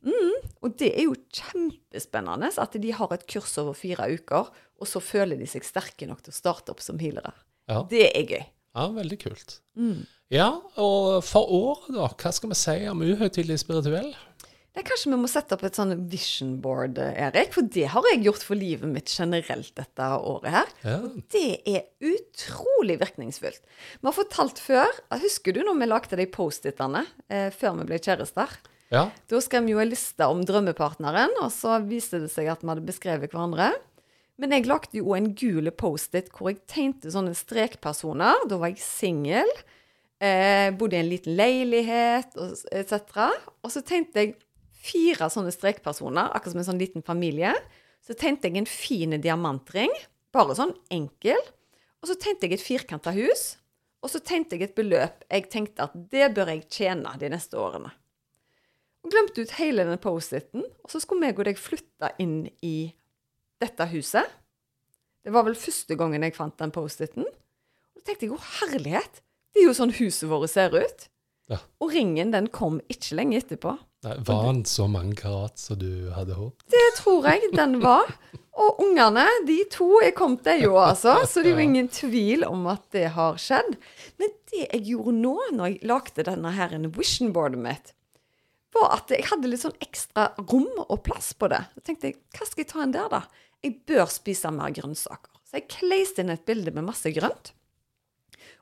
[0.03, 4.49] Mm, og det er jo kjempespennende at de har et kurs over fire uker,
[4.81, 7.33] og så føler de seg sterke nok til å starte opp som healere.
[7.69, 7.83] Ja.
[7.89, 8.43] Det er gøy.
[8.71, 9.57] Ja, veldig kult.
[9.75, 10.03] Mm.
[10.31, 12.07] Ja, og for året, da?
[12.15, 14.13] Hva skal vi si om uhøytidelig spirituell?
[14.71, 17.51] Det er Kanskje vi må sette opp et sånn vision board, Erik?
[17.51, 20.69] For det har jeg gjort for livet mitt generelt dette året her.
[20.87, 20.99] Ja.
[21.33, 23.65] Det er utrolig virkningsfullt.
[23.99, 24.87] Vi har fortalt før
[25.25, 28.55] Husker du når vi lagde de Post-It-ene eh, før vi ble kjærester?
[28.91, 29.05] Ja.
[29.31, 32.71] Da skrev vi jo en liste om drømmepartneren, og så viste det seg at vi
[32.73, 33.71] hadde beskrevet hverandre.
[34.41, 38.47] Men jeg lagde jo en gul Post-It hvor jeg tegnte sånne strekpersoner.
[38.49, 39.49] Da var jeg singel.
[40.21, 42.35] Eh, bodde i en liten leilighet
[42.73, 43.29] etc.
[43.61, 44.35] Og så tegnte jeg
[44.81, 47.53] fire sånne strekpersoner, akkurat som en sånn liten familie.
[48.01, 49.93] Så tegnte jeg en fin diamantring,
[50.33, 51.37] bare sånn enkel.
[52.01, 53.55] Og så tegnte jeg et firkanta hus.
[54.01, 57.61] Og så tegnte jeg et beløp jeg tenkte at det bør jeg tjene de neste
[57.61, 57.93] årene.
[59.09, 60.65] Glemte ut hele denne Post-It-en.
[60.83, 62.91] Og så skulle meg og deg flytte inn i
[63.61, 64.27] dette huset.
[65.21, 67.25] Det var vel første gangen jeg fant den Post-It-en.
[67.25, 71.07] Og da tenkte jeg å herlighet, det er jo sånn huset vårt ser ut.
[71.51, 71.57] Ja.
[71.83, 73.73] Og ringen den kom ikke lenge etterpå.
[74.05, 76.63] Nei, var den så mange karat som du hadde håpet?
[76.73, 78.09] Det tror jeg den var.
[78.61, 81.19] Og ungene, de to er kommet deg jo, altså.
[81.29, 83.75] Så det er jo ingen tvil om at det har skjedd.
[84.21, 87.93] Men det jeg gjorde nå, når jeg lagde denne her vision boardet mitt,
[88.75, 91.59] var at jeg hadde litt sånn ekstra rom og plass på det.
[91.75, 93.23] Så tenkte jeg, hva skal jeg ta inn der, da?
[93.61, 95.31] Jeg bør spise mer grønnsaker.
[95.45, 97.51] Så jeg kleiste inn et bilde med masse grønt.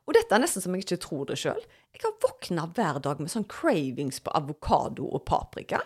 [0.10, 1.60] Og dette er nesten som jeg ikke tror det sjøl.
[1.94, 5.84] Jeg har våkna hver dag med sånn cravings på avokado og paprika.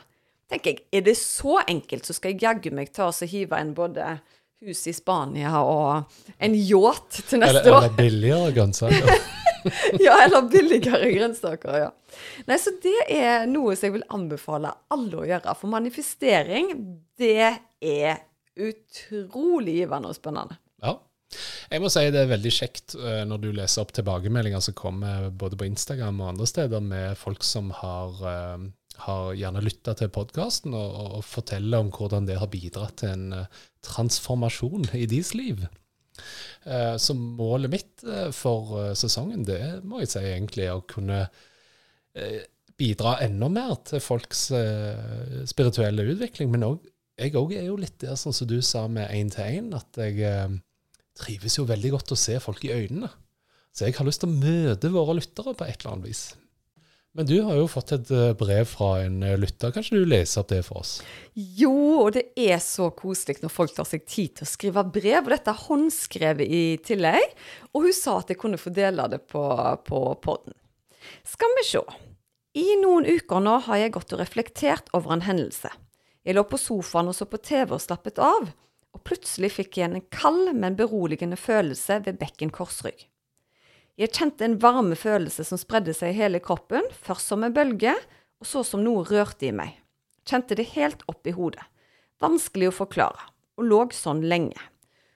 [0.52, 3.74] Tenker jeg, Er det så enkelt, så skal jeg jaggu meg ta og hive en
[3.76, 4.20] både
[4.64, 6.06] hus i Spania og
[6.40, 7.84] en yacht til neste Eller, år.
[7.84, 9.12] eller billigere grønnsaker?
[10.04, 11.90] Ja, eller billigere grønnsaker, ja.
[12.50, 15.56] Nei, så det er noe som jeg vil anbefale alle å gjøre.
[15.60, 16.72] For manifestering,
[17.20, 17.50] det
[17.84, 18.22] er
[18.54, 20.60] utrolig givende og spennende.
[20.84, 20.98] Ja.
[21.72, 25.30] Jeg må si det er veldig kjekt eh, når du leser opp tilbakemeldinger som kommer
[25.30, 28.66] både på Instagram og andre steder med folk som har, eh,
[29.08, 33.40] har gjerne lytta til podkasten og, og, forteller om hvordan det har bidratt til en
[33.40, 35.66] eh, transformasjon i deres liv.
[36.66, 40.88] Eh, Så målet mitt eh, for eh, sesongen, det må jeg si egentlig er å
[40.88, 41.26] kunne
[42.78, 44.44] bidra enda mer til folks
[45.50, 46.52] spirituelle utvikling.
[46.54, 46.66] Men
[47.18, 50.60] jeg òg er jo litt der, sånn som du sa med én-til-én, at jeg
[51.18, 53.10] trives jo veldig godt å se folk i øynene.
[53.74, 56.24] Så jeg har lyst til å møte våre lyttere på et eller annet vis.
[57.14, 59.70] Men du har jo fått et eh, brev fra en eh, lytter.
[59.70, 60.96] Kan ikke du lese opp det for oss?
[61.38, 65.20] Jo, og det er så koselig når folk tar seg tid til å skrive brev.
[65.22, 67.36] Og dette er håndskrevet i tillegg.
[67.74, 69.46] Og hun sa at jeg kunne få dele det på,
[69.86, 70.58] på podden.
[71.30, 71.84] Skal vi se.
[72.58, 75.70] I noen uker nå har jeg gått og reflektert over en hendelse.
[76.26, 78.50] Jeg lå på sofaen og så på TV og slappet av,
[78.94, 83.06] og plutselig fikk jeg en kald, men beroligende følelse ved bekken korsrygg.
[83.94, 87.94] Jeg kjente en varme følelse som spredde seg i hele kroppen, først som en bølge,
[88.42, 89.76] og så som noe rørte i meg.
[90.26, 91.62] Kjente det helt opp i hodet.
[92.24, 93.28] Vanskelig å forklare,
[93.60, 94.58] og lå sånn lenge.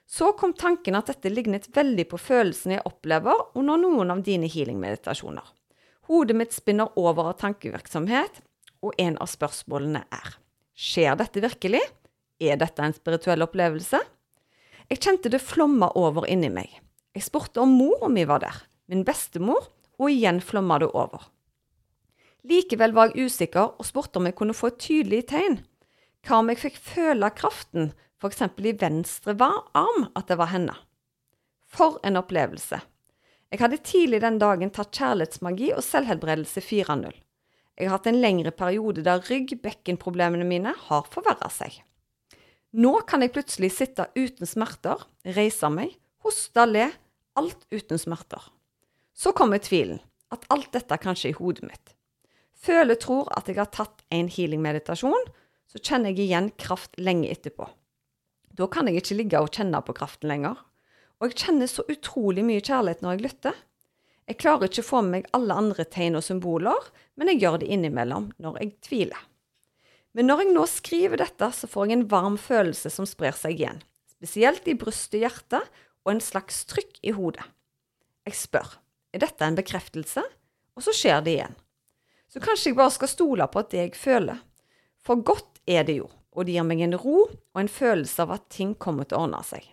[0.06, 4.46] Så kom tanken at dette lignet veldig på følelsene jeg opplever under noen av dine
[4.46, 5.44] healing-meditasjoner.
[6.08, 8.40] Hodet mitt spinner over av tankevirksomhet,
[8.86, 10.36] og en av spørsmålene er
[10.78, 11.82] Skjer dette virkelig?
[12.38, 13.98] Er dette en spirituell opplevelse?
[14.86, 16.70] Jeg kjente det flomma over inni meg.
[17.18, 21.28] Jeg spurte om mora mi var der, min bestemor, og igjen flomma det over.
[22.48, 25.58] Likevel var jeg usikker og spurte om jeg kunne få et tydelig tegn.
[26.26, 28.42] Hva om jeg fikk føle kraften, f.eks.
[28.42, 30.76] i venstre arm, at det var henne?
[31.68, 32.80] For en opplevelse.
[33.48, 37.16] Jeg hadde tidlig den dagen tatt kjærlighetsmagi og selvhelbredelse 4.0.
[37.78, 41.78] Jeg har hatt en lengre periode der rygg-bekkenproblemene mine har forverra seg.
[42.76, 45.00] Nå kan jeg plutselig sitte uten smerter,
[45.36, 45.94] reise meg,
[46.26, 46.90] hoste, le,
[47.38, 48.42] alt uten smerter.
[49.18, 49.98] Så kommer tvilen,
[50.30, 51.94] at alt dette kanskje er i hodet mitt.
[52.54, 55.24] Føler tror at jeg har tatt en healing-meditasjon,
[55.66, 57.66] så kjenner jeg igjen kraft lenge etterpå.
[58.54, 60.62] Da kan jeg ikke ligge og kjenne på kraften lenger.
[61.18, 63.58] Og jeg kjenner så utrolig mye kjærlighet når jeg lytter.
[64.28, 67.60] Jeg klarer ikke å få med meg alle andre tegn og symboler, men jeg gjør
[67.62, 69.28] det innimellom når jeg tviler.
[70.14, 73.58] Men når jeg nå skriver dette, så får jeg en varm følelse som sprer seg
[73.58, 73.82] igjen.
[74.14, 75.66] Spesielt i brystet, hjertet
[76.06, 77.46] og en slags trykk i hodet.
[78.26, 78.78] Jeg spør,
[79.14, 80.24] er dette en bekreftelse?
[80.78, 81.56] Og så skjer det igjen.
[82.28, 84.38] Så kanskje jeg bare skal stole på at det jeg føler.
[85.04, 88.36] For godt er det jo, og det gir meg en ro og en følelse av
[88.36, 89.64] at ting kommer til å ordne seg.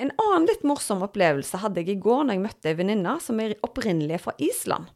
[0.00, 3.38] En annen litt morsom opplevelse hadde jeg i går når jeg møtte ei venninne som
[3.42, 4.88] er opprinnelig fra Island.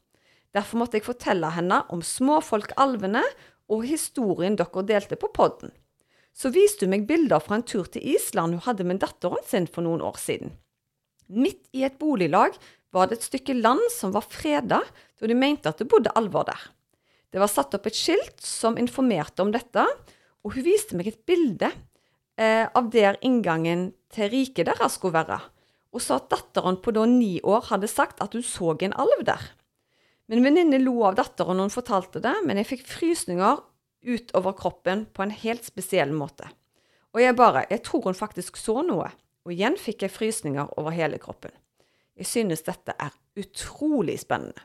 [0.56, 3.22] Derfor måtte jeg fortelle henne om småfolk-alvene
[3.70, 5.70] og historien dere delte på podden.
[6.34, 9.68] Så viste hun meg bilder fra en tur til Island hun hadde med datteren sin
[9.70, 10.56] for noen år siden.
[11.28, 12.56] Midt i et boliglag
[12.94, 14.80] var det et stykke land som var freda,
[15.18, 16.60] da de mente at det bodde alvor der.
[17.28, 19.84] Det var satt opp et skilt som informerte om dette,
[20.44, 21.68] og hun viste meg et bilde
[22.40, 25.40] eh, av der inngangen til riket deres skulle være,
[25.92, 29.24] og sa at datteren på da ni år hadde sagt at hun så en alv
[29.28, 29.50] der.
[30.28, 33.60] Min venninne lo av datteren når hun fortalte det, men jeg fikk frysninger
[34.08, 36.48] utover kroppen på en helt spesiell måte.
[37.16, 39.08] Og jeg bare Jeg tror hun faktisk så noe.
[39.44, 41.50] Og igjen fikk jeg frysninger over hele kroppen.
[42.18, 44.64] Jeg synes dette er utrolig spennende.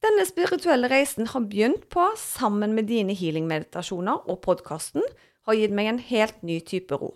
[0.00, 5.04] Denne spirituelle reisen har begynt på, sammen med dine healing-meditasjoner og podkasten,
[5.48, 7.14] har gitt meg en helt ny type ro.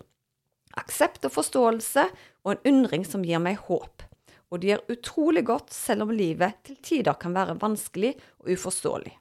[0.77, 2.07] Aksept og forståelse
[2.45, 4.05] og en undring som gir meg håp.
[4.53, 9.13] Og det gjør utrolig godt selv om livet til tider kan være vanskelig og uforståelig.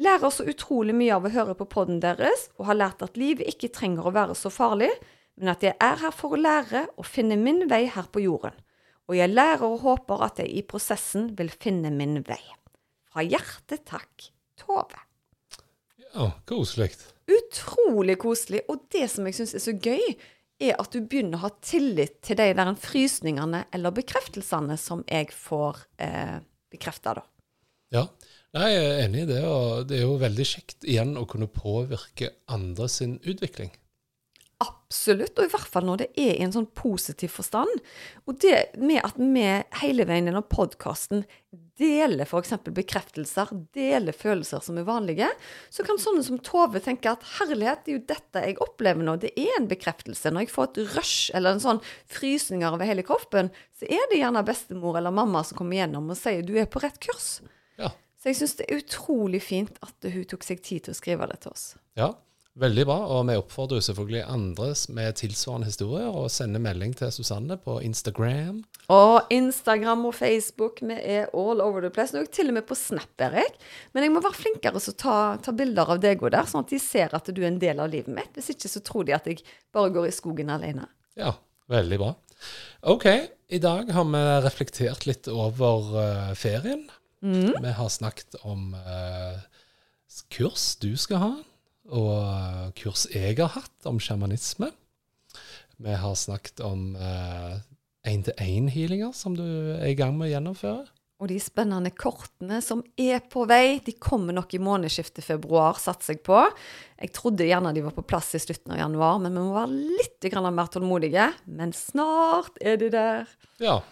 [0.00, 3.50] Lærer så utrolig mye av å høre på podden deres, og har lært at livet
[3.50, 4.90] ikke trenger å være så farlig,
[5.38, 8.54] men at jeg er her for å lære og finne min vei her på jorden.
[9.10, 12.40] Og jeg lærer og håper at jeg i prosessen vil finne min vei.
[13.10, 14.28] Fra hjertet takk,
[14.60, 15.00] Tove.
[16.12, 16.92] Ja, koselig.
[17.30, 18.62] Utrolig koselig.
[18.70, 20.14] Og det som jeg syns er så gøy,
[20.60, 25.30] er at du begynner å ha tillit til de der frysningene eller bekreftelsene som jeg
[25.34, 26.38] får eh,
[26.70, 27.26] bekrefta, da.
[27.90, 28.04] Ja,
[28.50, 29.42] Nei, jeg er enig i det.
[29.46, 33.70] Og det er jo veldig kjekt igjen å kunne påvirke andre sin utvikling.
[34.90, 37.70] Absolutt, og i hvert fall når det er i en sånn positiv forstand.
[38.26, 39.44] Og det med at vi
[39.84, 41.20] hele veien gjennom podkasten
[41.78, 42.56] deler f.eks.
[42.74, 45.28] bekreftelser, deler følelser som er vanlige,
[45.70, 49.14] så kan sånne som Tove tenke at herlighet, det er jo dette jeg opplever nå.
[49.22, 50.32] Det er en bekreftelse.
[50.34, 54.18] Når jeg får et rush eller en sånn frysninger over hele kroppen, så er det
[54.18, 57.28] gjerne bestemor eller mamma som kommer gjennom og sier du er på rett kurs.
[57.78, 57.92] Ja.
[58.18, 61.30] Så jeg syns det er utrolig fint at hun tok seg tid til å skrive
[61.30, 61.68] det til oss.
[61.94, 62.10] Ja,
[62.60, 67.56] Veldig bra, og vi oppfordrer selvfølgelig andre med tilsvarende historier å sende melding til Susanne
[67.56, 68.58] på Instagram.
[68.92, 72.12] Og Instagram og Facebook, vi er all over the place.
[72.12, 73.56] Nå er jeg til og med på Snap, Erik.
[73.96, 76.66] Men jeg må være flinkere til å ta, ta, bilder av deg og der, sånn
[76.66, 78.36] at de ser at du er en del av livet mitt.
[78.36, 79.40] Hvis ikke så tror de at jeg
[79.72, 80.84] bare går i skogen alene.
[81.16, 81.38] Ja,
[81.72, 82.14] veldig bra.
[82.92, 83.08] OK,
[83.48, 86.90] i dag har vi reflektert litt over uh, ferien.
[87.24, 87.56] Mm.
[87.56, 89.40] Vi har snakket om uh,
[90.28, 91.38] kurs du skal ha
[91.90, 94.70] og kurs jeg har hatt om sjamanisme.
[95.80, 96.94] Vi har snakket om
[98.06, 99.44] én-til-én-healinger som du
[99.78, 100.88] er i gang med å gjennomføre.
[101.20, 106.16] Og de spennende kortene som er på vei, de kommer nok i månedsskiftet februar, satser
[106.16, 106.38] jeg på.
[106.96, 109.98] Jeg trodde gjerne de var på plass i slutten av januar, men vi må være
[110.00, 111.26] litt mer tålmodige.
[111.44, 113.28] Men snart er de der.
[113.60, 113.82] Ja,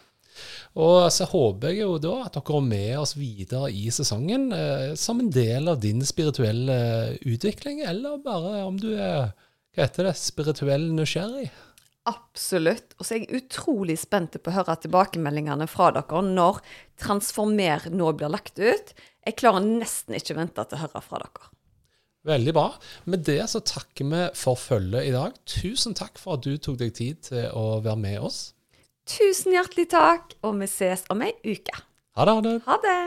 [0.78, 4.94] og så håper jeg jo da at dere er med oss videre i sesongen eh,
[4.98, 6.78] som en del av din spirituelle
[7.22, 9.32] utvikling, eller bare om du er
[9.78, 11.50] hva heter det, spirituell nysgjerrig.
[12.08, 12.96] Absolutt.
[12.96, 16.58] Og så er jeg utrolig spent på å høre tilbakemeldingene fra dere når
[16.98, 18.94] Transformer nå blir lagt ut.
[19.26, 21.50] Jeg klarer nesten ikke å vente til å høre fra dere.
[22.28, 22.66] Veldig bra.
[23.08, 25.36] Med det så takker vi for følget i dag.
[25.48, 28.40] Tusen takk for at du tok deg tid til å være med oss.
[29.08, 31.80] Tusen hjertelig takk, og vi ses om ei uke.
[32.18, 32.34] Ha det.
[32.34, 32.58] Ha det.
[32.68, 33.00] Ha det.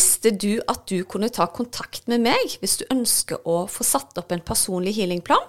[0.00, 4.16] Visste du at du kunne ta kontakt med meg hvis du ønsker å få satt
[4.20, 5.48] opp en personlig healingplan?